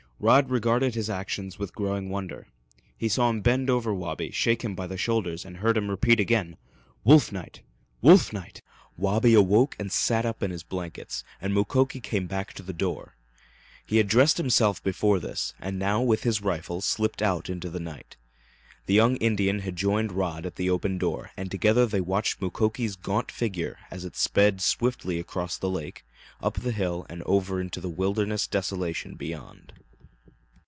Rod 0.23 0.51
regarded 0.51 0.93
his 0.93 1.09
actions 1.09 1.57
with 1.57 1.73
growing 1.73 2.07
wonder. 2.11 2.47
He 2.95 3.09
saw 3.09 3.31
him 3.31 3.41
bend 3.41 3.71
over 3.71 3.91
Wabi, 3.91 4.29
shake 4.29 4.61
him 4.61 4.75
by 4.75 4.85
the 4.85 4.95
shoulders, 4.95 5.43
and 5.45 5.57
heard 5.57 5.75
him 5.75 5.89
repeat 5.89 6.19
again, 6.19 6.57
"Wolf 7.03 7.31
night! 7.31 7.63
Wolf 8.03 8.31
night!" 8.31 8.61
Wabi 8.97 9.33
awoke 9.33 9.75
and 9.79 9.91
sat 9.91 10.23
up 10.23 10.43
in 10.43 10.51
his 10.51 10.61
blankets, 10.61 11.23
and 11.41 11.55
Mukoki 11.55 11.99
came 11.99 12.27
back 12.27 12.53
to 12.53 12.61
the 12.61 12.71
door. 12.71 13.15
He 13.83 13.97
had 13.97 14.07
dressed 14.07 14.37
himself 14.37 14.83
before 14.83 15.19
this, 15.19 15.55
and 15.59 15.79
now, 15.79 16.03
with 16.03 16.21
his 16.21 16.39
rifle, 16.43 16.81
slipped 16.81 17.23
out 17.23 17.49
into 17.49 17.71
the 17.71 17.79
night. 17.79 18.15
The 18.85 18.93
young 18.93 19.15
Indian 19.15 19.61
had 19.61 19.75
joined 19.75 20.11
Rod 20.11 20.45
at 20.45 20.55
the 20.55 20.69
open 20.69 20.99
door 20.99 21.31
and 21.35 21.49
together 21.49 21.87
they 21.87 21.99
watched 22.01 22.39
Mukoki's 22.43 22.95
gaunt 22.95 23.31
figure 23.31 23.79
as 23.89 24.05
it 24.05 24.15
sped 24.15 24.61
swiftly 24.61 25.17
across 25.17 25.57
the 25.57 25.67
lake, 25.71 26.05
up 26.43 26.57
the 26.59 26.73
hill 26.73 27.07
and 27.09 27.23
over 27.23 27.59
into 27.59 27.81
the 27.81 27.89
wilderness 27.89 28.45
desolation 28.45 29.15
beyond. 29.15 29.73